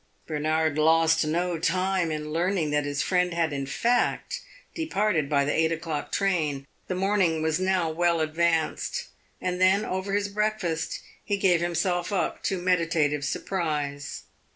Bernard 0.25 0.79
lost 0.79 1.27
no 1.27 1.59
time 1.59 2.09
in 2.11 2.31
learning 2.31 2.71
that 2.71 2.85
his 2.85 3.03
friend 3.03 3.35
had 3.35 3.53
in 3.53 3.67
fact 3.67 4.41
departed 4.73 5.29
by 5.29 5.45
the 5.45 5.53
eight 5.53 5.71
o'clock 5.71 6.11
train 6.11 6.65
the 6.87 6.95
morning 6.95 7.43
was 7.43 7.59
now 7.59 7.87
well 7.87 8.19
advanced; 8.19 9.09
and 9.39 9.61
then, 9.61 9.85
over 9.85 10.13
his 10.13 10.27
breakfast, 10.27 11.01
he 11.23 11.37
gave 11.37 11.61
himself 11.61 12.11
up 12.11 12.41
to 12.41 12.57
meditative 12.57 13.23
surprise. 13.23 14.23